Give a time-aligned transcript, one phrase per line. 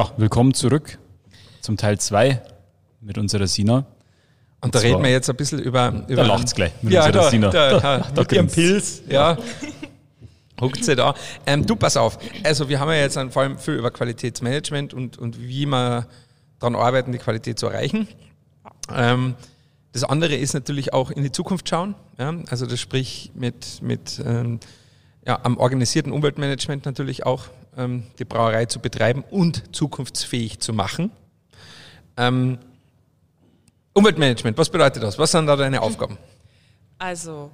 [0.00, 0.98] Ja, willkommen zurück
[1.60, 2.40] zum Teil 2
[3.02, 3.84] mit unserer Sina.
[4.62, 6.06] Und, da reden wir jetzt ein bisschen über.
[6.08, 7.50] über da lacht's gleich mit ja, unserer da, Sina.
[7.50, 9.36] Da, da, da, da mit ihrem Pilz, ja.
[10.58, 11.14] Huckt sie da.
[11.44, 12.18] Ähm, du, pass auf.
[12.42, 16.06] Also, wir haben ja jetzt vor allem viel über Qualitätsmanagement und, und wie wir
[16.60, 18.08] daran arbeiten, die Qualität zu erreichen.
[18.90, 19.34] Ähm,
[19.92, 21.94] das andere ist natürlich auch in die Zukunft schauen.
[22.16, 22.34] Ja?
[22.48, 24.60] Also, das sprich mit, mit ähm,
[25.26, 31.10] ja, am organisierten Umweltmanagement natürlich auch ähm, die Brauerei zu betreiben und zukunftsfähig zu machen.
[32.16, 32.58] Ähm,
[33.92, 35.18] Umweltmanagement, was bedeutet das?
[35.18, 36.16] Was sind da deine Aufgaben?
[36.98, 37.50] Also,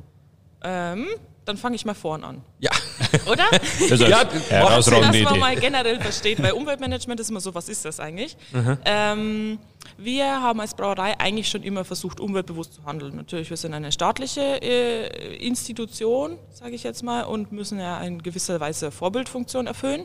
[0.63, 1.07] ähm,
[1.45, 2.43] dann fange ich mal vorn an.
[2.59, 2.71] Ja.
[3.31, 3.45] Oder?
[3.89, 7.85] Das ja, herausragende Dass man mal generell versteht, weil Umweltmanagement ist immer so, was ist
[7.85, 8.37] das eigentlich?
[8.85, 9.59] Ähm,
[9.99, 13.17] wir haben als Brauerei eigentlich schon immer versucht, umweltbewusst zu handeln.
[13.17, 18.23] Natürlich, wir sind eine staatliche äh, Institution, sage ich jetzt mal, und müssen ja in
[18.23, 20.05] gewisser Weise Vorbildfunktion erfüllen,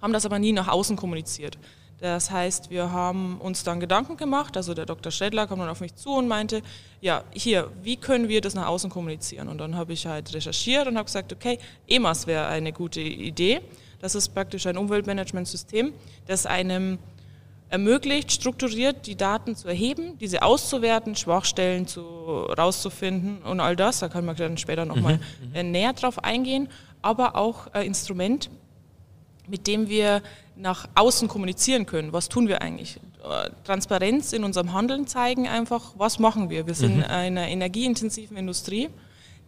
[0.00, 1.58] haben das aber nie nach außen kommuniziert.
[2.00, 5.12] Das heißt, wir haben uns dann Gedanken gemacht, also der Dr.
[5.12, 6.62] Schredler kam dann auf mich zu und meinte,
[7.00, 9.48] ja, hier, wie können wir das nach außen kommunizieren?
[9.48, 13.60] Und dann habe ich halt recherchiert und habe gesagt, okay, EMAS wäre eine gute Idee.
[14.00, 15.92] Das ist praktisch ein Umweltmanagementsystem,
[16.26, 16.98] das einem
[17.72, 24.00] ermöglicht, strukturiert die Daten zu erheben, diese auszuwerten, Schwachstellen zu, rauszufinden und all das.
[24.00, 25.54] Da kann man dann später nochmal mhm.
[25.54, 26.68] Äh, näher drauf eingehen.
[27.00, 28.50] Aber auch ein Instrument,
[29.48, 30.22] mit dem wir
[30.54, 32.12] nach außen kommunizieren können.
[32.12, 33.00] Was tun wir eigentlich?
[33.24, 36.66] Äh, Transparenz in unserem Handeln zeigen einfach, was machen wir.
[36.66, 37.04] Wir sind mhm.
[37.04, 38.90] einer energieintensiven Industrie,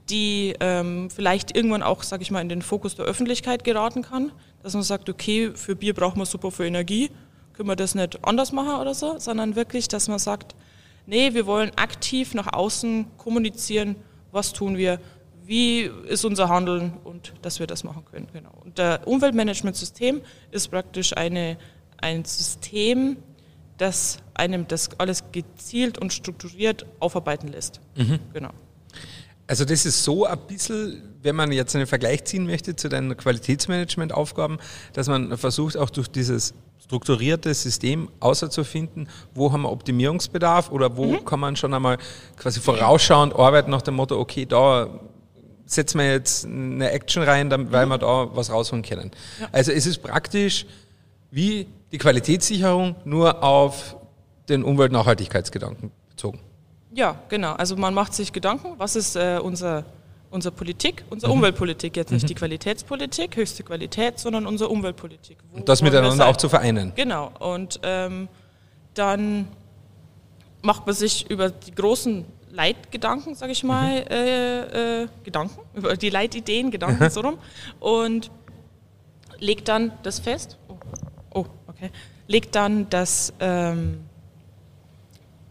[0.08, 4.32] die ähm, vielleicht irgendwann auch, sage ich mal, in den Fokus der Öffentlichkeit geraten kann,
[4.62, 7.10] dass man sagt, okay, für Bier brauchen wir super für Energie,
[7.54, 10.54] können wir das nicht anders machen oder so, sondern wirklich, dass man sagt,
[11.06, 13.96] nee, wir wollen aktiv nach außen kommunizieren,
[14.32, 15.00] was tun wir,
[15.44, 18.28] wie ist unser Handeln und dass wir das machen können.
[18.32, 18.52] Genau.
[18.64, 21.58] Und der Umweltmanagementsystem ist praktisch eine,
[21.98, 23.18] ein System,
[23.76, 27.80] das einem das alles gezielt und strukturiert aufarbeiten lässt.
[27.96, 28.18] Mhm.
[28.32, 28.50] Genau.
[29.46, 33.14] Also das ist so ein bisschen, wenn man jetzt einen Vergleich ziehen möchte zu deinen
[33.16, 34.58] Qualitätsmanagementaufgaben,
[34.94, 41.06] dass man versucht auch durch dieses strukturierte System außerzufinden, wo haben wir Optimierungsbedarf oder wo
[41.06, 41.24] mhm.
[41.24, 41.98] kann man schon einmal
[42.36, 44.88] quasi vorausschauend arbeiten nach dem Motto, okay, da
[45.66, 47.90] setzen wir jetzt eine Action rein, weil mhm.
[47.90, 49.10] wir da was rausholen können.
[49.40, 49.48] Ja.
[49.52, 50.66] Also es ist praktisch
[51.30, 53.96] wie die Qualitätssicherung nur auf
[54.48, 56.38] den Umweltnachhaltigkeitsgedanken bezogen.
[56.92, 57.54] Ja, genau.
[57.54, 59.84] Also man macht sich Gedanken, was ist äh, unser,
[60.34, 61.38] unsere Politik, unsere mhm.
[61.38, 62.26] Umweltpolitik, jetzt nicht mhm.
[62.26, 65.38] die Qualitätspolitik, höchste Qualität, sondern unsere Umweltpolitik.
[65.52, 66.92] und das miteinander auch zu vereinen.
[66.96, 67.30] Genau.
[67.38, 68.28] Und ähm,
[68.94, 69.48] dann
[70.60, 74.10] macht man sich über die großen Leitgedanken, sage ich mal, mhm.
[74.10, 77.38] äh, äh, Gedanken, über die Leitideen, Gedanken so rum
[77.78, 78.30] und
[79.38, 80.58] legt dann das fest.
[80.68, 80.76] Oh,
[81.32, 81.90] oh okay.
[82.26, 84.00] Legt dann das, ähm,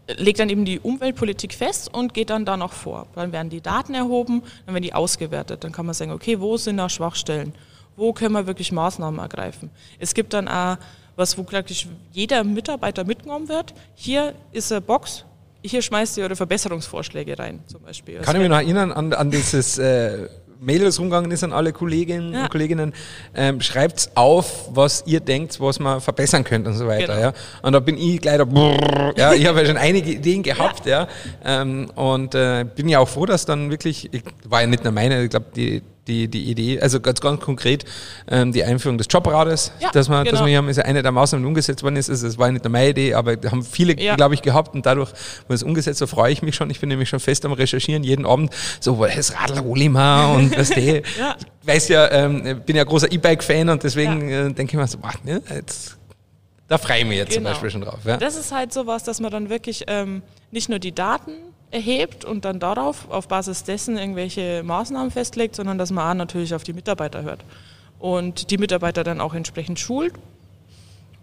[0.08, 3.06] legt dann eben die Umweltpolitik fest und geht dann da noch vor.
[3.14, 5.64] Dann werden die Daten erhoben, dann werden die ausgewertet.
[5.64, 7.54] Dann kann man sagen, okay, wo sind da Schwachstellen?
[7.96, 9.70] Wo können wir wirklich Maßnahmen ergreifen?
[9.98, 10.76] Es gibt dann auch
[11.16, 13.72] was, wo praktisch jeder Mitarbeiter mitgenommen wird.
[13.94, 15.24] Hier ist eine Box,
[15.62, 18.20] hier schmeißt ihr eure Verbesserungsvorschläge rein, zum Beispiel.
[18.20, 20.28] Kann ich mich noch erinnern an, an dieses äh,
[20.64, 22.42] Mail, das rumgegangen ist an alle Kolleginnen ja.
[22.42, 22.92] und Kolleginnen.
[23.34, 27.14] Ähm, Schreibt auf, was ihr denkt, was man verbessern könnte und so weiter.
[27.14, 27.20] Genau.
[27.20, 27.32] Ja.
[27.62, 30.86] Und da bin ich gleich da, brrr, ja, ich habe ja schon einige Ideen gehabt,
[30.86, 31.06] ja.
[31.44, 34.84] ja ähm, und äh, bin ja auch froh, dass dann wirklich, ich, war ja nicht
[34.84, 37.84] nur meine, ich glaube, die die, die Idee, also ganz, ganz konkret
[38.28, 40.30] ähm, die Einführung des Jobrades, ja, dass wir, genau.
[40.30, 42.10] dass wir hier haben, ist ja eine der Maßnahmen, die umgesetzt worden ist.
[42.10, 44.16] Also, es war nicht meine Idee, aber haben viele, ja.
[44.16, 45.10] glaube ich, gehabt und dadurch
[45.46, 46.70] wurde es umgesetzt, so freue ich mich schon.
[46.70, 50.34] Ich bin nämlich schon fest am Recherchieren, jeden Abend, so, das Radl hol ich mal
[50.36, 50.84] und was der.
[51.18, 51.36] ja.
[51.62, 54.46] Ich weiß ja, ähm, bin ja großer E-Bike-Fan und deswegen ja.
[54.46, 55.96] äh, denke ich mir so, boah, ne, jetzt
[56.68, 57.50] da freue ich mich jetzt genau.
[57.50, 58.00] zum Beispiel schon drauf.
[58.04, 58.16] Ja.
[58.16, 61.32] Das ist halt sowas, dass man dann wirklich ähm, nicht nur die Daten
[61.74, 66.54] erhebt und dann darauf, auf Basis dessen irgendwelche Maßnahmen festlegt, sondern dass man auch natürlich
[66.54, 67.44] auf die Mitarbeiter hört
[67.98, 70.14] und die Mitarbeiter dann auch entsprechend schult.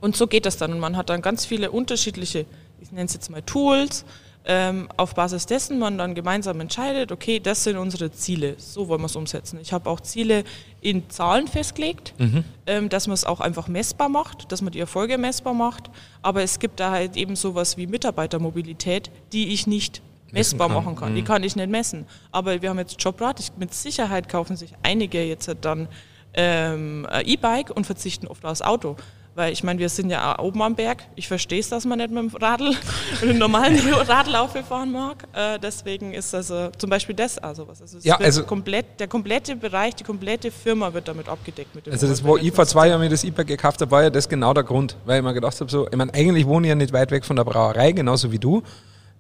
[0.01, 0.73] Und so geht das dann.
[0.73, 2.45] Und man hat dann ganz viele unterschiedliche,
[2.81, 4.03] ich nenne es jetzt mal Tools,
[4.43, 9.01] ähm, auf Basis dessen man dann gemeinsam entscheidet, okay, das sind unsere Ziele, so wollen
[9.01, 9.59] wir es umsetzen.
[9.61, 10.43] Ich habe auch Ziele
[10.81, 12.43] in Zahlen festgelegt, mhm.
[12.65, 15.91] ähm, dass man es auch einfach messbar macht, dass man die Erfolge messbar macht,
[16.23, 20.83] aber es gibt da halt eben sowas wie Mitarbeitermobilität, die ich nicht messbar kann.
[20.83, 21.11] machen kann.
[21.11, 21.15] Mhm.
[21.15, 22.05] Die kann ich nicht messen.
[22.31, 23.39] Aber wir haben jetzt Jobrat.
[23.57, 25.87] mit Sicherheit kaufen sich einige jetzt dann
[26.33, 28.95] ähm, E-Bike und verzichten oft aufs Auto.
[29.33, 31.03] Weil ich meine, wir sind ja auch oben am Berg.
[31.15, 32.75] Ich verstehe es, dass man nicht mit dem Radl,
[33.21, 35.25] mit dem normalen Radlauf fahren mag.
[35.33, 37.81] Äh, deswegen ist also zum Beispiel das also was.
[37.81, 41.73] Also, ja, also komplett, der komplette Bereich, die komplette Firma wird damit abgedeckt.
[41.73, 44.03] Mit dem also das, wo ich vor zwei Jahren mir das E-Bike gekauft habe, war
[44.03, 44.97] ja das genau der Grund.
[45.05, 47.23] Weil ich mir gedacht habe, so, ich meine, eigentlich wohne ich ja nicht weit weg
[47.23, 48.63] von der Brauerei, genauso wie du.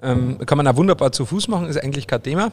[0.01, 2.51] Ähm, kann man auch wunderbar zu Fuß machen, ist eigentlich kein Thema.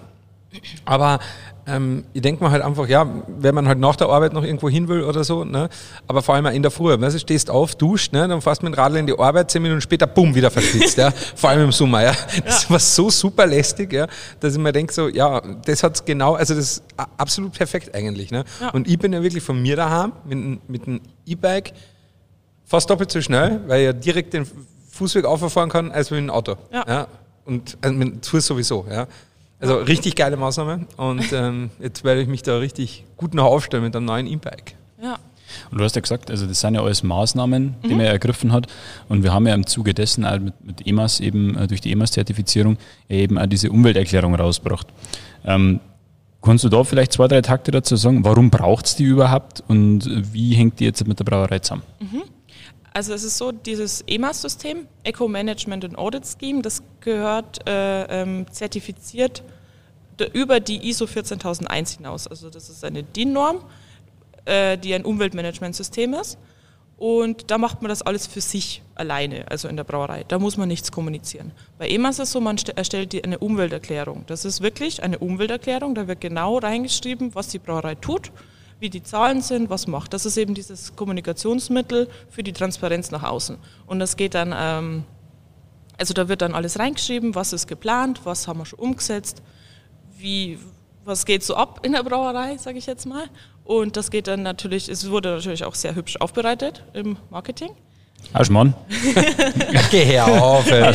[0.84, 1.18] Aber
[1.66, 4.70] ähm, ich denke mir halt einfach, ja, wenn man halt nach der Arbeit noch irgendwo
[4.70, 5.68] hin will oder so, ne?
[6.06, 8.26] aber vor allem auch in der Früh, weißt du, stehst auf, duscht, ne?
[8.26, 11.10] dann fährst mit dem Radl in die Arbeit, zehn Minuten später, bumm, wieder verschwitzt, ja?
[11.36, 12.02] vor allem im Sommer.
[12.02, 12.12] Ja?
[12.44, 12.70] Das ja.
[12.70, 14.06] war so super lästig, ja?
[14.40, 16.84] dass ich mir denke, so, ja, das hat genau, also das ist
[17.18, 18.30] absolut perfekt eigentlich.
[18.30, 18.44] Ne?
[18.60, 18.70] Ja.
[18.70, 21.74] Und ich bin ja wirklich von mir daheim mit, mit einem E-Bike
[22.64, 24.46] fast doppelt so schnell, weil ich ja direkt den
[24.90, 26.56] Fußweg auffahren kann, als mit dem Auto.
[26.72, 26.84] Ja.
[26.88, 27.06] ja?
[27.48, 28.86] Und also mit Fuß sowieso.
[28.90, 29.06] Ja?
[29.58, 33.82] Also richtig geile Maßnahme und ähm, jetzt werde ich mich da richtig gut noch aufstellen
[33.82, 34.76] mit einem neuen E-Bike.
[35.02, 35.18] Ja.
[35.70, 37.96] Und du hast ja gesagt, also das sind ja alles Maßnahmen, die mhm.
[37.96, 38.66] man ergriffen hat.
[39.08, 41.90] Und wir haben ja im Zuge dessen auch mit, mit EMAS eben, äh, durch die
[41.90, 42.76] EMAS-Zertifizierung,
[43.08, 44.86] eben auch diese Umwelterklärung rausgebracht.
[45.44, 45.80] Ähm,
[46.42, 48.24] kannst du da vielleicht zwei, drei Takte dazu sagen?
[48.24, 51.82] Warum braucht es die überhaupt und wie hängt die jetzt mit der Brauerei zusammen?
[51.98, 52.22] Mhm.
[52.98, 58.44] Also es ist so, dieses EMAS-System, Eco Management and Audit Scheme, das gehört äh, ähm,
[58.50, 59.44] zertifiziert
[60.32, 62.26] über die ISO 14001 hinaus.
[62.26, 63.62] Also das ist eine DIN-Norm,
[64.46, 66.38] äh, die ein Umweltmanagementsystem ist.
[66.96, 70.24] Und da macht man das alles für sich alleine, also in der Brauerei.
[70.26, 71.52] Da muss man nichts kommunizieren.
[71.78, 74.24] Bei EMAS ist es so, man erstellt eine Umwelterklärung.
[74.26, 78.32] Das ist wirklich eine Umwelterklärung, da wird genau reingeschrieben, was die Brauerei tut
[78.80, 80.12] wie die Zahlen sind, was macht.
[80.12, 83.56] Das ist eben dieses Kommunikationsmittel für die Transparenz nach außen.
[83.86, 85.04] Und das geht dann, ähm,
[85.96, 89.42] also da wird dann alles reingeschrieben, was ist geplant, was haben wir schon umgesetzt,
[90.16, 90.58] wie,
[91.04, 93.24] was geht so ab in der Brauerei, sage ich jetzt mal.
[93.64, 97.70] Und das geht dann natürlich, es wurde natürlich auch sehr hübsch aufbereitet im Marketing.
[98.32, 98.74] Aschmann.
[99.90, 100.68] Geh her auf.
[100.70, 100.92] Ja,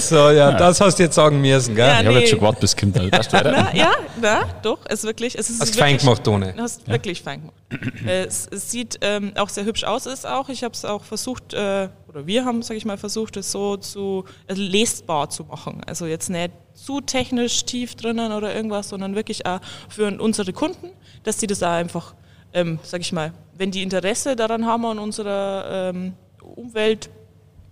[0.00, 1.86] so, ja, ja, das hast du jetzt sagen müssen, gell?
[1.86, 3.28] Ja, ich habe jetzt schon gewartet, bis Kind halt.
[3.32, 5.38] na, ja, na, doch, es ist wirklich.
[5.38, 6.54] Es ist hast fein gemacht, Tone.
[6.58, 7.94] Hast wirklich fein gemacht.
[8.06, 10.48] es, es, sieht ähm, auch sehr hübsch aus, ist auch.
[10.48, 13.76] Ich habe es auch versucht, äh, oder wir haben, sage ich mal, versucht, es so
[13.76, 15.80] zu also lesbar zu machen.
[15.86, 20.90] Also jetzt nicht zu technisch tief drinnen oder irgendwas, sondern wirklich auch für unsere Kunden,
[21.22, 22.14] dass die das auch einfach,
[22.52, 26.14] ähm, sage ich mal, wenn die Interesse daran haben an unserer ähm,
[26.54, 27.10] Umwelt,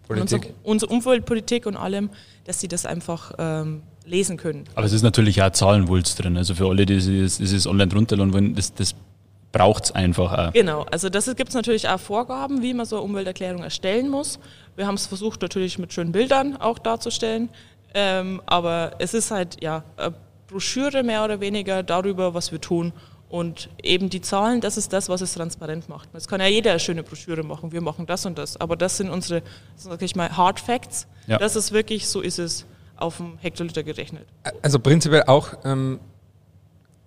[0.08, 2.10] unsere, unsere, Umweltpolitik und allem,
[2.44, 4.64] dass sie das einfach ähm, lesen können.
[4.74, 6.36] Aber es ist natürlich auch Zahlenwulst drin.
[6.36, 8.94] Also für alle, die dieses online runterladen wollen, das, das
[9.52, 10.52] braucht es einfach auch.
[10.52, 14.38] Genau, also das gibt es natürlich auch Vorgaben, wie man so eine Umwelterklärung erstellen muss.
[14.76, 17.50] Wir haben es versucht natürlich mit schönen Bildern auch darzustellen,
[17.94, 20.14] ähm, aber es ist halt ja eine
[20.48, 22.92] Broschüre mehr oder weniger darüber, was wir tun
[23.32, 26.10] und eben die Zahlen, das ist das, was es transparent macht.
[26.12, 28.58] Es kann ja jeder eine schöne Broschüre machen, wir machen das und das.
[28.58, 29.42] Aber das sind unsere,
[29.74, 31.06] sag ich mal, Hard Facts.
[31.26, 31.38] Ja.
[31.38, 34.26] Das ist wirklich, so ist es auf dem Hektoliter gerechnet.
[34.60, 35.98] Also prinzipiell auch ähm,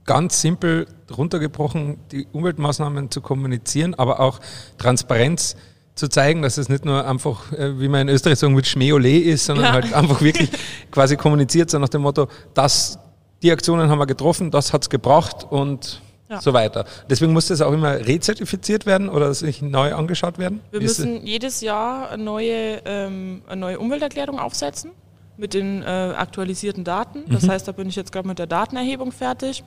[0.03, 4.39] ganz simpel runtergebrochen, die Umweltmaßnahmen zu kommunizieren, aber auch
[4.79, 5.55] Transparenz
[5.93, 9.19] zu zeigen, dass es nicht nur einfach, äh, wie man in Österreich sagen mit Schmeole
[9.19, 9.73] ist, sondern ja.
[9.73, 10.49] halt einfach wirklich
[10.91, 12.97] quasi kommuniziert, so nach dem Motto, das,
[13.43, 16.41] die Aktionen haben wir getroffen, das hat es gebracht und ja.
[16.41, 16.85] so weiter.
[17.09, 20.61] Deswegen muss das auch immer rezertifiziert werden oder sich neu angeschaut werden?
[20.71, 24.91] Wir Wie müssen jedes Jahr eine neue, ähm, eine neue Umwelterklärung aufsetzen
[25.37, 27.23] mit den äh, aktualisierten Daten.
[27.29, 27.51] Das mhm.
[27.51, 29.63] heißt, da bin ich jetzt gerade mit der Datenerhebung fertig,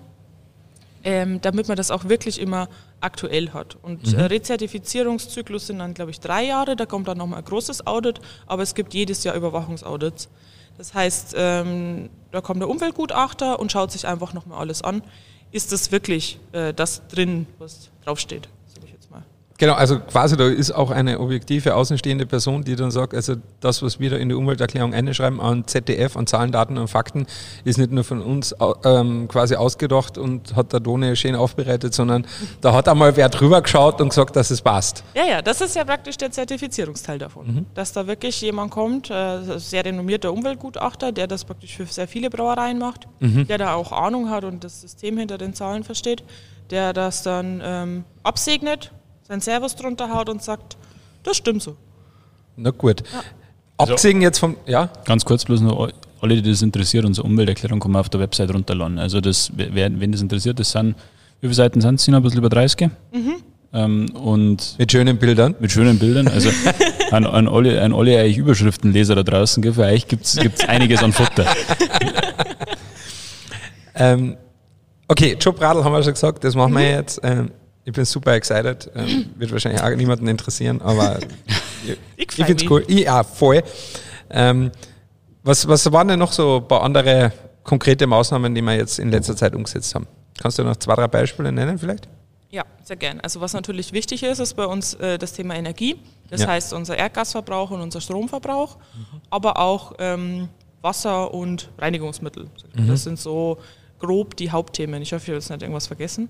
[1.04, 2.68] ähm, damit man das auch wirklich immer
[3.00, 3.76] aktuell hat.
[3.82, 4.18] Und mhm.
[4.18, 6.74] äh, Rezertifizierungszyklus sind dann, glaube ich, drei Jahre.
[6.74, 10.28] Da kommt dann nochmal ein großes Audit, aber es gibt jedes Jahr Überwachungsaudits.
[10.76, 15.02] Das heißt, ähm, da kommt der Umweltgutachter und schaut sich einfach nochmal alles an
[15.52, 18.48] ist das wirklich äh, das drin, was draufsteht.
[19.58, 23.82] Genau, also quasi da ist auch eine objektive außenstehende Person, die dann sagt, also das,
[23.82, 27.26] was wir da in die Umwelterklärung einschreiben an ZDF, an Zahlen, Daten und Fakten,
[27.64, 32.24] ist nicht nur von uns ähm, quasi ausgedacht und hat der Done schön aufbereitet, sondern
[32.60, 35.02] da hat einmal wer drüber geschaut und gesagt, dass es passt.
[35.16, 37.46] Ja, ja, das ist ja praktisch der Zertifizierungsteil davon.
[37.48, 37.66] Mhm.
[37.74, 42.30] Dass da wirklich jemand kommt, äh, sehr renommierter Umweltgutachter, der das praktisch für sehr viele
[42.30, 43.48] Brauereien macht, mhm.
[43.48, 46.22] der da auch Ahnung hat und das System hinter den Zahlen versteht,
[46.70, 48.92] der das dann ähm, absegnet
[49.28, 50.76] sein Servus drunter haut und sagt,
[51.22, 51.76] das stimmt so.
[52.56, 53.02] Na gut.
[53.12, 53.20] Ja.
[53.76, 54.88] Abgesehen jetzt vom, ja?
[55.04, 58.52] Ganz kurz bloß noch, alle, die das interessiert, unsere Umwelterklärung kann man auf der Website
[58.52, 58.98] runterladen.
[58.98, 60.96] Also das, wer, wenn das interessiert, das sind,
[61.40, 62.04] wie viele Seiten sind es?
[62.04, 62.90] Sind ein bisschen über 30?
[63.12, 63.34] Mhm.
[63.72, 65.54] Ähm, und mit schönen Bildern?
[65.60, 66.26] Mit schönen Bildern.
[66.26, 66.48] Also
[67.10, 71.02] an, an, alle, an alle eigentlich Überschriftenleser da draußen, gell, für euch gibt es einiges
[71.02, 71.44] an Futter.
[73.94, 74.36] ähm,
[75.06, 76.78] okay, Jobradl haben wir schon gesagt, das machen mhm.
[76.78, 77.20] wir jetzt.
[77.22, 77.50] Ähm,
[77.88, 78.90] Ich bin super excited.
[78.94, 81.20] Ähm, wird wahrscheinlich auch niemanden interessieren, aber
[81.86, 82.84] ich, ich finde es cool.
[82.86, 83.62] Ich, ja, voll.
[84.28, 84.70] Ähm,
[85.42, 89.10] was, was waren denn noch so ein paar andere konkrete Maßnahmen, die wir jetzt in
[89.10, 90.06] letzter Zeit umgesetzt haben?
[90.38, 92.08] Kannst du noch zwei, drei Beispiele nennen vielleicht?
[92.50, 93.20] Ja, sehr gern.
[93.20, 95.96] Also was natürlich wichtig ist, ist bei uns äh, das Thema Energie.
[96.28, 96.48] Das ja.
[96.48, 99.20] heißt unser Erdgasverbrauch und unser Stromverbrauch, mhm.
[99.30, 100.50] aber auch ähm,
[100.82, 102.50] Wasser und Reinigungsmittel.
[102.74, 102.86] Mhm.
[102.86, 103.56] Das sind so
[103.98, 105.00] grob die Hauptthemen.
[105.00, 106.28] Ich hoffe, ich habe jetzt nicht irgendwas vergessen.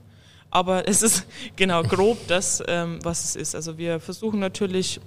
[0.51, 1.27] Aber es ist
[1.57, 3.55] genau grob das, ähm, was es ist.
[3.55, 5.01] Also wir versuchen natürlich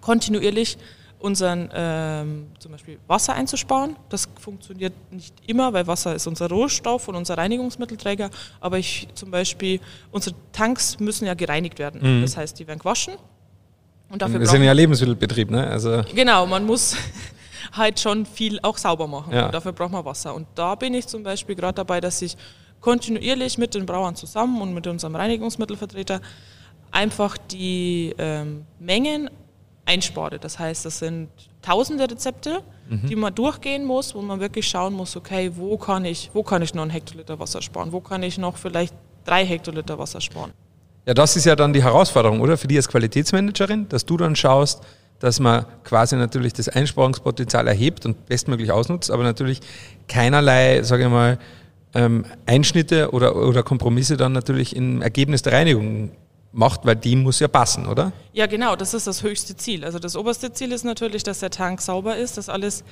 [0.00, 0.78] kontinuierlich
[1.18, 3.96] unseren ähm, zum Beispiel Wasser einzusparen.
[4.08, 8.30] Das funktioniert nicht immer, weil Wasser ist unser Rohstoff und unser Reinigungsmittelträger.
[8.60, 9.80] Aber ich zum Beispiel,
[10.12, 12.18] unsere Tanks müssen ja gereinigt werden.
[12.18, 12.22] Mhm.
[12.22, 13.14] Das heißt, die werden gewaschen.
[14.08, 15.66] Und dafür Wir sind ja Lebensmittelbetrieb, ne?
[15.66, 16.96] Also genau, man muss
[17.72, 19.32] halt schon viel auch sauber machen.
[19.32, 19.46] Ja.
[19.46, 20.34] Und dafür braucht man Wasser.
[20.34, 22.36] Und da bin ich zum Beispiel gerade dabei, dass ich
[22.80, 26.20] kontinuierlich mit den Brauern zusammen und mit unserem Reinigungsmittelvertreter
[26.90, 29.30] einfach die ähm, Mengen
[29.84, 30.38] einspare.
[30.38, 31.28] Das heißt, das sind
[31.62, 33.06] tausende Rezepte, mhm.
[33.06, 36.62] die man durchgehen muss, wo man wirklich schauen muss, okay, wo kann ich, wo kann
[36.62, 37.92] ich noch einen Hektoliter Wasser sparen?
[37.92, 40.52] Wo kann ich noch vielleicht drei Hektoliter Wasser sparen?
[41.06, 42.56] Ja, das ist ja dann die Herausforderung, oder?
[42.56, 44.82] Für die als Qualitätsmanagerin, dass du dann schaust,
[45.20, 49.60] dass man quasi natürlich das Einsparungspotenzial erhebt und bestmöglich ausnutzt, aber natürlich
[50.08, 51.38] keinerlei, sage ich mal,
[51.96, 56.10] ähm, Einschnitte oder, oder Kompromisse dann natürlich im Ergebnis der Reinigung
[56.52, 58.12] macht, weil die muss ja passen, oder?
[58.32, 59.84] Ja, genau, das ist das höchste Ziel.
[59.84, 62.84] Also das oberste Ziel ist natürlich, dass der Tank sauber ist, dass alles,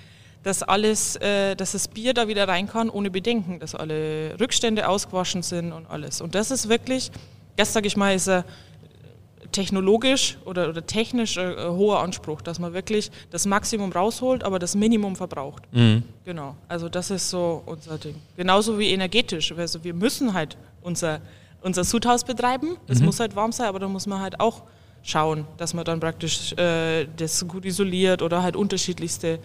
[0.42, 4.88] dass alles, äh, dass das Bier da wieder rein kann ohne Bedenken, dass alle Rückstände
[4.88, 6.20] ausgewaschen sind und alles.
[6.20, 7.11] Und das ist wirklich,
[7.56, 8.44] das sage ich mal, ist ein
[9.54, 14.58] technologisch oder, oder technisch ein, ein, hoher Anspruch, dass man wirklich das Maximum rausholt, aber
[14.58, 15.62] das Minimum verbraucht.
[15.73, 16.02] Mhm.
[16.25, 16.56] Genau.
[16.68, 18.16] Also das ist so unser Ding.
[18.37, 19.52] Genauso wie energetisch.
[19.56, 21.20] Also wir müssen halt unser,
[21.62, 22.76] unser Sudhaus betreiben.
[22.88, 23.06] Das mhm.
[23.06, 24.62] muss halt warm sein, aber da muss man halt auch
[25.02, 29.38] schauen, dass man dann praktisch äh, das gut isoliert oder halt unterschiedlichste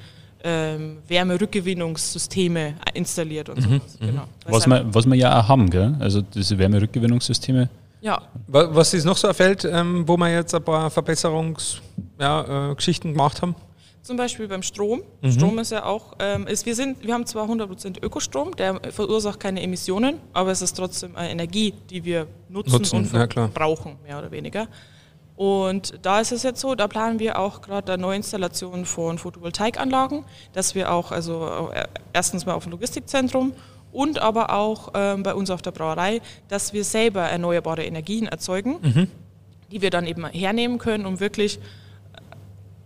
[0.43, 3.81] ähm, Wärmerückgewinnungssysteme installiert und mhm.
[3.85, 4.05] so.
[4.05, 4.23] Genau.
[4.45, 5.95] Was, halt wir, was wir ja auch haben, gell?
[5.99, 7.69] also diese Wärmerückgewinnungssysteme
[8.01, 8.21] ja.
[8.47, 11.81] Was ist noch so ein Feld, ähm, wo wir jetzt ein paar Verbesserungsgeschichten
[12.19, 13.55] ja, äh, gemacht haben?
[14.01, 15.03] Zum Beispiel beim Strom.
[15.21, 15.31] Mhm.
[15.31, 19.39] Strom ist ja auch, ähm, ist, wir, sind, wir haben zwar 100% Ökostrom, der verursacht
[19.39, 23.97] keine Emissionen, aber es ist trotzdem eine Energie, die wir nutzen, nutzen und ja, brauchen,
[24.03, 24.67] mehr oder weniger.
[25.35, 30.25] Und da ist es jetzt so, da planen wir auch gerade eine Neuinstallation von Photovoltaikanlagen,
[30.53, 33.53] dass wir auch, also äh, erstens mal auf dem Logistikzentrum
[33.91, 38.77] und aber auch ähm, bei uns auf der Brauerei, dass wir selber erneuerbare Energien erzeugen,
[38.81, 39.07] mhm.
[39.71, 42.21] die wir dann eben hernehmen können, um wirklich, äh,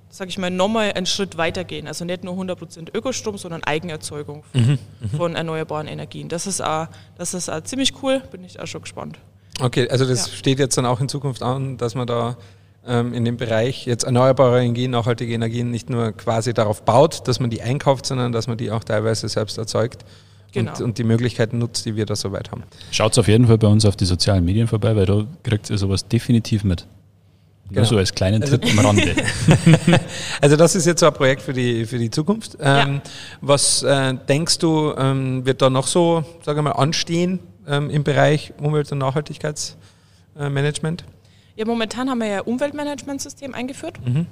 [0.09, 1.87] sage ich mal, nochmal einen Schritt weitergehen.
[1.87, 4.79] Also nicht nur 100% Ökostrom, sondern Eigenerzeugung von, mhm.
[5.01, 5.17] mhm.
[5.17, 6.29] von erneuerbaren Energien.
[6.29, 9.19] Das ist, auch, das ist auch ziemlich cool, bin ich auch schon gespannt.
[9.59, 10.33] Okay, also das ja.
[10.33, 12.37] steht jetzt dann auch in Zukunft an, dass man da
[12.87, 17.39] ähm, in dem Bereich jetzt erneuerbare Energien, nachhaltige Energien nicht nur quasi darauf baut, dass
[17.39, 20.03] man die einkauft, sondern dass man die auch teilweise selbst erzeugt
[20.53, 20.71] genau.
[20.71, 22.63] und, und, die Möglichkeiten nutzt, die wir da soweit haben.
[22.91, 25.77] Schaut auf jeden Fall bei uns auf die sozialen Medien vorbei, weil da kriegt ihr
[25.77, 26.87] sowas definitiv mit.
[27.69, 27.81] Genau.
[27.81, 29.15] Nur so als kleinen also, Tipp am Rande.
[30.41, 32.57] also das ist jetzt so ein Projekt für die, für die Zukunft.
[32.59, 33.01] Ähm, ja.
[33.41, 38.03] Was äh, denkst du, ähm, wird da noch so, sagen wir mal, anstehen ähm, im
[38.03, 41.05] Bereich Umwelt- und Nachhaltigkeitsmanagement?
[41.55, 43.99] Ja, momentan haben wir ja Umweltmanagementsystem eingeführt.
[44.05, 44.27] Mhm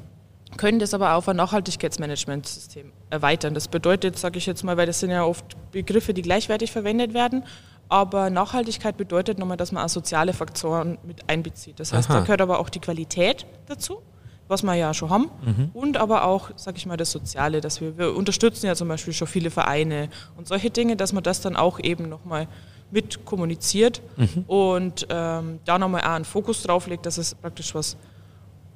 [0.58, 3.54] können das aber auf ein Nachhaltigkeitsmanagementsystem erweitern.
[3.54, 7.14] Das bedeutet, sage ich jetzt mal, weil das sind ja oft Begriffe, die gleichwertig verwendet
[7.14, 7.44] werden,
[7.90, 11.80] aber Nachhaltigkeit bedeutet nochmal, dass man auch soziale Faktoren mit einbezieht.
[11.80, 12.20] Das heißt, Aha.
[12.20, 14.02] da gehört aber auch die Qualität dazu,
[14.48, 15.72] was wir ja schon haben, mhm.
[15.74, 19.14] und aber auch, sage ich mal, das Soziale, dass wir, wir unterstützen ja zum Beispiel
[19.14, 22.48] schon viele Vereine und solche Dinge, dass man das dann auch eben nochmal
[22.92, 24.44] mit kommuniziert mhm.
[24.48, 27.98] und ähm, da nochmal auch einen Fokus drauf legt, dass es praktisch was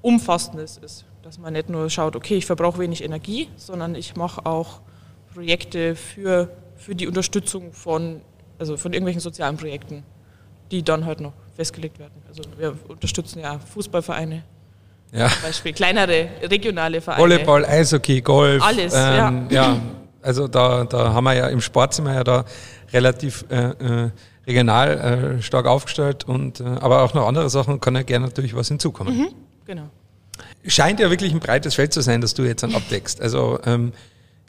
[0.06, 1.06] Umfassendes ist.
[1.24, 4.82] Dass man nicht nur schaut, okay, ich verbrauche wenig Energie, sondern ich mache auch
[5.34, 8.22] Projekte für, für die Unterstützung von,
[8.60, 10.04] also von irgendwelchen sozialen Projekten,
[10.70, 12.14] die dann halt noch festgelegt werden.
[12.28, 14.44] Also wir unterstützen ja Fußballvereine,
[15.12, 15.30] ja.
[15.30, 17.24] zum Beispiel kleinere regionale Vereine.
[17.24, 18.64] Volleyball, Eishockey, Golf.
[18.64, 19.74] Alles, ähm, ja.
[19.74, 19.82] ja.
[20.22, 22.46] Also da, da haben wir ja im Sport sind wir ja da
[22.94, 24.12] relativ äh, äh,
[24.46, 28.56] regional äh, stark aufgestellt und äh, aber auch noch andere Sachen kann ja gerne natürlich
[28.56, 29.18] was hinzukommen.
[29.18, 29.28] Mhm,
[29.66, 29.90] genau
[30.68, 33.22] scheint ja wirklich ein breites Feld zu sein, das du jetzt dann abdeckst.
[33.22, 33.92] Also ähm,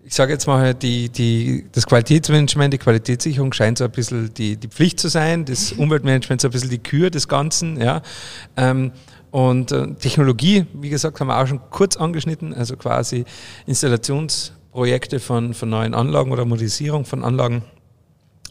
[0.04, 4.56] ich sage jetzt mal, die, die, das Qualitätsmanagement, die Qualitätssicherung scheint so ein bisschen die,
[4.56, 7.80] die Pflicht zu sein, das Umweltmanagement so ein bisschen die Kür des Ganzen.
[7.80, 8.02] Ja.
[8.56, 8.92] Ähm,
[9.32, 13.24] und äh, Technologie, wie gesagt, haben wir auch schon kurz angeschnitten, also quasi
[13.66, 17.62] Installationsprojekte von, von neuen Anlagen oder Modernisierung von Anlagen.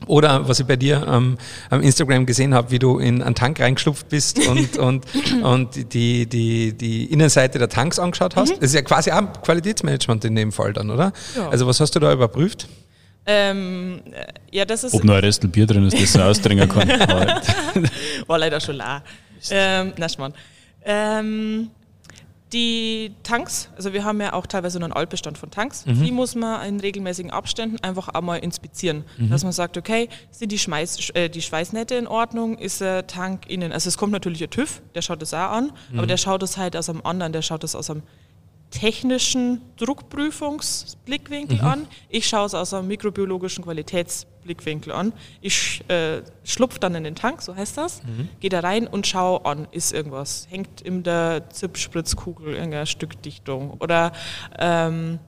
[0.07, 1.37] Oder was ich bei dir ähm,
[1.69, 5.05] am Instagram gesehen habe, wie du in einen Tank reingeschlupft bist und, und,
[5.41, 8.51] und die, die, die Innenseite der Tanks angeschaut hast.
[8.51, 8.59] Mhm.
[8.59, 11.13] Das ist ja quasi auch Qualitätsmanagement in dem Fall dann, oder?
[11.35, 11.49] Ja.
[11.49, 12.67] Also was hast du da überprüft?
[13.25, 14.01] Ähm,
[14.51, 16.87] ja, das ist Ob noch ein Restel Bier drin ist, das er ausdringen kann.
[18.27, 19.01] War leider schon la.
[19.49, 20.07] Ähm, na,
[20.85, 21.71] ähm,
[22.53, 26.03] die Tanks, also wir haben ja auch teilweise nur einen Altbestand von Tanks, mhm.
[26.03, 29.03] die muss man in regelmäßigen Abständen einfach einmal inspizieren.
[29.17, 29.29] Mhm.
[29.29, 33.49] Dass man sagt, okay, sind die, Schmeiß, äh, die Schweißnähte in Ordnung, ist der Tank
[33.49, 35.97] innen, also es kommt natürlich ein TÜV, der schaut das auch an, mhm.
[35.97, 38.03] aber der schaut das halt aus einem anderen, der schaut das aus einem
[38.75, 41.63] technischen Druckprüfungsblickwinkel mhm.
[41.63, 41.87] an.
[42.09, 45.13] Ich schaue es aus einem mikrobiologischen Qualitätsblickwinkel an.
[45.41, 48.27] Ich äh, schlupfe dann in den Tank, so heißt das, mhm.
[48.41, 50.47] gehe da rein und schaue an, ist irgendwas.
[50.49, 54.11] Hängt in der Zipspritzkugel irgendeine Stückdichtung oder
[54.59, 55.19] ähm,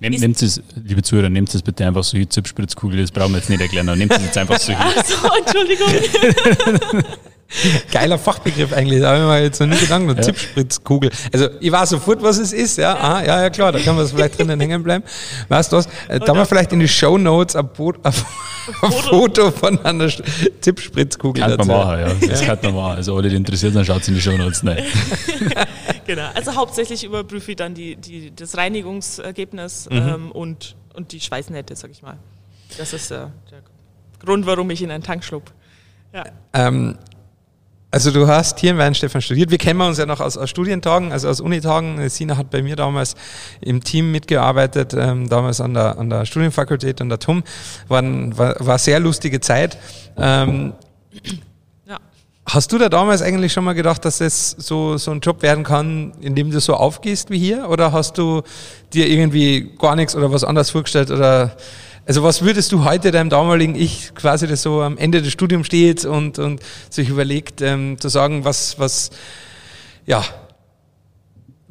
[0.00, 3.38] Nehmt, nehmt es, liebe Zuhörer, nehmt es bitte einfach so hier, Zipspritzkugel, das brauchen wir
[3.38, 4.72] jetzt nicht erklären, nehmt es jetzt einfach so.
[4.76, 7.04] Ach so, Entschuldigung.
[7.92, 10.22] Geiler Fachbegriff eigentlich, da habe ich mir jetzt noch nie gedacht, eine ja.
[10.22, 11.10] Zipspritzkugel.
[11.32, 12.94] Also ich weiß sofort, was es ist, ja.
[12.94, 15.04] Ah, ja, ja klar, da kann man es vielleicht drinnen hängen bleiben.
[15.48, 15.86] Weißt du was?
[16.08, 18.12] Äh, da haben wir vielleicht in die Show Notes ein, Bo ein
[19.08, 20.08] Foto von einer
[20.60, 21.42] Zipspritzkugel.
[21.42, 22.28] Kann man machen, ja.
[22.28, 22.96] Das kann man machen.
[22.96, 24.84] Also alle, die interessiert sind, schaut es in die Show Notes rein.
[26.06, 29.96] genau, also hauptsächlich überprüfe ich dann die, die, das Reinigungsergebnis mhm.
[29.96, 32.18] ähm, und, und die Schweißnähte, sag ich mal.
[32.78, 33.62] Das ist äh, der
[34.24, 35.52] Grund, warum ich in einen Tank schlupf.
[36.12, 36.24] Ja.
[36.52, 36.96] Ähm,
[37.94, 39.52] also du hast hier in Weinstefan studiert.
[39.52, 42.08] Wir kennen uns ja noch aus, aus Studientagen, also aus Unitagen.
[42.08, 43.14] Sina hat bei mir damals
[43.60, 47.44] im Team mitgearbeitet, ähm, damals an der, an der Studienfakultät, an der TUM.
[47.86, 48.02] War,
[48.36, 49.78] war, war sehr lustige Zeit.
[50.16, 50.72] Ähm,
[51.86, 51.98] ja.
[52.44, 55.62] Hast du da damals eigentlich schon mal gedacht, dass das so, so ein Job werden
[55.62, 57.68] kann, in dem du so aufgehst wie hier?
[57.68, 58.42] Oder hast du
[58.92, 61.12] dir irgendwie gar nichts oder was anderes vorgestellt?
[61.12, 61.56] Oder
[62.06, 65.66] also was würdest du heute deinem damaligen Ich quasi, das so am Ende des Studiums
[65.66, 69.10] steht und, und sich überlegt, ähm, zu sagen, was, was,
[70.06, 70.24] ja,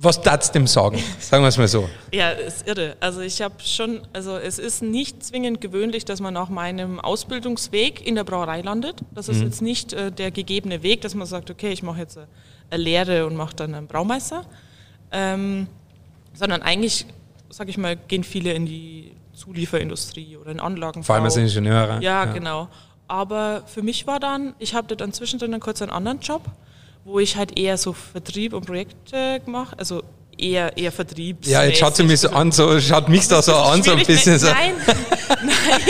[0.04, 1.02] was darfst du dem sagen?
[1.20, 1.88] Sagen wir es mal so.
[2.12, 2.98] Ja, ist irre.
[3.00, 8.06] Also ich habe schon, also es ist nicht zwingend gewöhnlich, dass man nach meinem Ausbildungsweg
[8.06, 8.96] in der Brauerei landet.
[9.13, 9.43] Das ist mhm.
[9.46, 13.26] jetzt nicht äh, der gegebene Weg, dass man sagt, okay, ich mache jetzt eine Lehre
[13.26, 14.46] und mache dann einen Braumeister.
[15.12, 15.67] Ähm,
[16.34, 17.06] sondern eigentlich,
[17.50, 21.04] sage ich mal, gehen viele in die Zulieferindustrie oder in Anlagen.
[21.04, 22.00] Vor allem als Ingenieur.
[22.00, 22.69] Ja, ja, genau.
[23.08, 26.41] Aber für mich war dann, ich habe dann zwischendrin dann kurz einen anderen Job,
[27.04, 30.04] wo ich halt eher so Vertrieb und Projekte gemacht, also
[30.38, 31.46] eher, eher Vertrieb.
[31.46, 34.06] Ja, jetzt schaut sie mich so an, so schaut mich da so an, so ein
[34.06, 34.39] bisschen.
[34.39, 34.48] So.
[34.48, 34.74] Nein,
[35.28, 35.82] nein.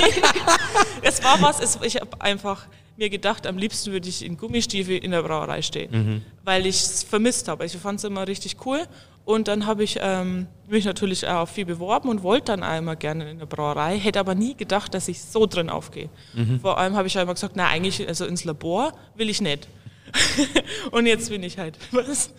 [1.01, 2.65] Es war was, es, ich habe einfach
[2.97, 6.21] mir gedacht, am liebsten würde ich in Gummistiefel in der Brauerei stehen, mhm.
[6.43, 7.65] weil ich es vermisst habe.
[7.65, 8.81] Ich fand es immer richtig cool
[9.25, 13.29] und dann habe ich ähm, mich natürlich auch viel beworben und wollte dann einmal gerne
[13.29, 16.09] in der Brauerei, hätte aber nie gedacht, dass ich so drin aufgehe.
[16.33, 16.59] Mhm.
[16.59, 19.67] Vor allem habe ich einmal gesagt, na eigentlich, also ins Labor will ich nicht.
[20.91, 22.31] und jetzt bin ich halt, was?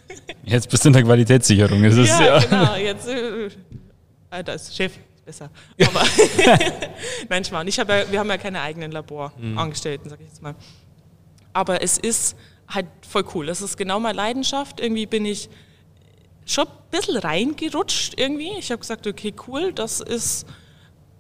[0.45, 1.83] Jetzt bist du in der Qualitätssicherung.
[1.85, 3.47] Ist ja, ja, genau, jetzt, äh,
[4.31, 4.93] äh, da ist Chef,
[5.25, 5.51] besser.
[5.87, 6.03] Aber
[7.31, 10.11] Mensch, Mann, ich habe ja, wir haben ja keine eigenen Laborangestellten, mhm.
[10.11, 10.55] sag ich jetzt mal.
[11.55, 12.37] Aber es ist
[12.69, 13.47] halt voll cool.
[13.47, 14.81] Das ist genau meine Leidenschaft.
[14.81, 15.49] Irgendwie bin ich
[16.47, 18.53] schon ein bisschen reingerutscht irgendwie.
[18.59, 20.47] Ich habe gesagt, okay, cool, das ist,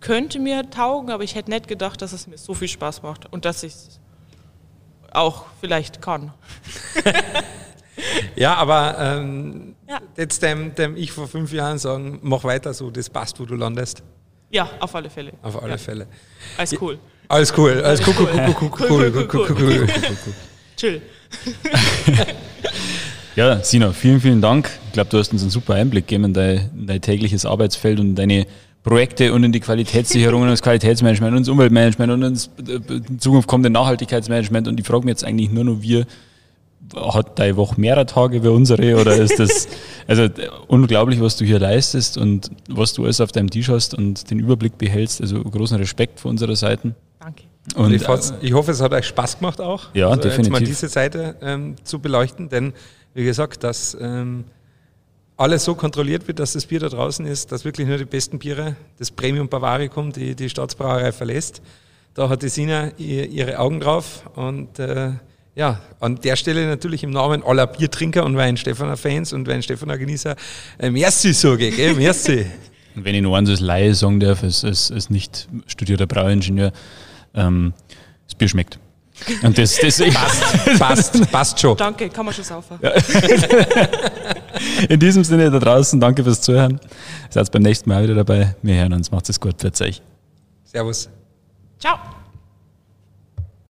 [0.00, 3.32] könnte mir taugen, aber ich hätte nicht gedacht, dass es mir so viel Spaß macht
[3.32, 4.00] und dass ich es
[5.12, 6.32] auch vielleicht kann.
[8.36, 10.00] ja, aber ähm, ja.
[10.16, 13.54] jetzt dem, dem ich vor fünf Jahren sagen, mach weiter so, das passt, wo du
[13.54, 14.02] landest.
[14.50, 15.32] Ja, auf alle Fälle.
[15.42, 15.78] Auf alle ja.
[15.78, 16.06] Fälle.
[16.56, 16.98] Alles cool.
[17.26, 19.86] Alles cool, alles cool, cool, cool, cool, cool, cool, cool, cool,
[20.26, 20.34] cool.
[20.76, 21.02] Chill.
[23.36, 24.70] Ja, Sina, vielen, vielen Dank.
[24.86, 27.98] Ich glaube, du hast uns einen super Einblick gegeben in dein, in dein tägliches Arbeitsfeld
[27.98, 28.46] und deine
[28.84, 33.48] Projekte und in die Qualitätssicherung und das Qualitätsmanagement und das Umweltmanagement und ins in Zukunft
[33.48, 34.68] kommende Nachhaltigkeitsmanagement.
[34.68, 36.04] Und ich frage mich jetzt eigentlich nur noch, wie
[36.94, 39.66] hat deine Woche mehrere Tage wie unsere oder ist das
[40.06, 40.28] also
[40.68, 44.38] unglaublich, was du hier leistest und was du alles auf deinem Tisch hast und den
[44.38, 45.20] Überblick behältst.
[45.20, 46.94] Also großen Respekt von unserer Seite.
[47.18, 47.44] Danke.
[47.74, 48.02] Und, und ich,
[48.42, 49.86] ich, hoffe, es hat euch Spaß gemacht auch.
[49.94, 50.44] Ja, also definitiv.
[50.44, 52.74] Jetzt mal diese Seite ähm, zu beleuchten, denn
[53.14, 54.44] wie gesagt, dass ähm,
[55.36, 58.38] alles so kontrolliert wird, dass das Bier da draußen ist, dass wirklich nur die besten
[58.38, 61.62] Biere, das Premium Bavaricum, die die Staatsbrauerei verlässt.
[62.14, 65.12] Da hat die Sina ihre Augen drauf und äh,
[65.56, 70.36] ja, an der Stelle natürlich im Namen aller Biertrinker und Weinstefaner Fans und Weinstefaner Genießer
[70.78, 72.46] äh, merci sage ich, gell, merci.
[72.94, 76.72] Und wenn ich nur eins als Laie sagen darf, als, als, als nicht studierter Brauingenieur,
[77.34, 77.72] ähm,
[78.26, 78.78] das Bier schmeckt.
[79.42, 81.76] Und das, das passt, passt, passt schon.
[81.76, 82.78] Danke, kann man schon saufen.
[82.82, 82.92] Ja.
[84.88, 86.80] In diesem Sinne da draußen, danke fürs Zuhören.
[87.30, 88.56] Seid beim nächsten Mal wieder dabei.
[88.62, 89.10] Wir hören uns.
[89.10, 89.60] Macht es gut.
[89.60, 90.02] Für euch.
[90.64, 91.08] Servus.
[91.78, 92.13] Ciao.